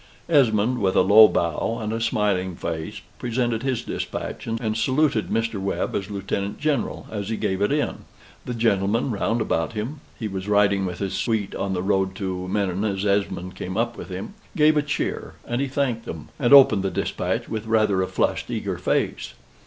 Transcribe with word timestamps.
Esmond, 0.27 0.79
with 0.79 0.95
a 0.95 1.01
low 1.03 1.27
bow 1.27 1.77
and 1.79 1.93
a 1.93 2.01
smiling 2.01 2.55
face, 2.55 3.01
presented 3.19 3.61
his 3.61 3.83
despatch, 3.83 4.47
and 4.47 4.75
saluted 4.75 5.27
Mr. 5.27 5.61
Webb 5.61 5.93
as 5.95 6.09
Lieutenant 6.09 6.59
General, 6.59 7.05
as 7.11 7.29
he 7.29 7.37
gave 7.37 7.61
it 7.61 7.71
in. 7.71 8.05
The 8.45 8.55
gentlemen 8.55 9.11
round 9.11 9.41
about 9.41 9.73
him 9.73 9.99
he 10.17 10.27
was 10.27 10.47
riding 10.47 10.87
with 10.87 10.97
his 10.97 11.13
suite 11.13 11.53
on 11.53 11.73
the 11.75 11.83
road 11.83 12.15
to 12.15 12.47
Menin 12.47 12.83
as 12.83 13.05
Esmond 13.05 13.53
came 13.53 13.77
up 13.77 13.95
with 13.95 14.09
him 14.09 14.33
gave 14.57 14.75
a 14.75 14.81
cheer, 14.81 15.35
and 15.45 15.61
he 15.61 15.67
thanked 15.67 16.05
them, 16.05 16.29
and 16.39 16.51
opened 16.51 16.81
the 16.81 16.89
despatch 16.89 17.47
with 17.47 17.67
rather 17.67 18.01
a 18.01 18.07
flushed, 18.07 18.49
eager 18.49 18.79
face. 18.79 19.35